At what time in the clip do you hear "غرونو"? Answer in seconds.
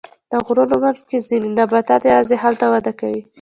0.45-0.75